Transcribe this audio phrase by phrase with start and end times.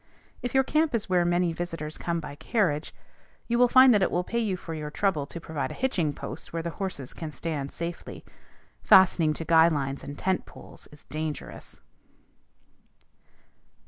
[0.41, 2.91] If your camp is where many visitors will come by carriage,
[3.47, 6.11] you will find that it will pay you for your trouble to provide a hitching
[6.11, 8.25] post where the horses can stand safely.
[8.81, 11.79] Fastening to guy lines and tent poles is dangerous.